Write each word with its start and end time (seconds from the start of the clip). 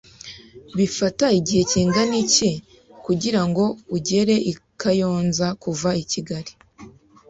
Bifata 0.77 1.25
igihe 1.39 1.61
kingana 1.71 2.15
iki 2.23 2.51
kugirango 3.05 3.63
ugere 3.95 4.35
i 4.51 4.53
Kayonza 4.79 5.47
kuva 5.63 5.89
i 6.01 6.03
kigali? 6.11 6.51